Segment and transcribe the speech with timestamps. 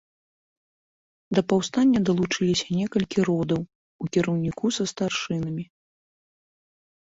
[1.39, 3.61] Да паўстання далучыліся некалькі родаў
[4.01, 5.65] у кіраўніку са старшынамі.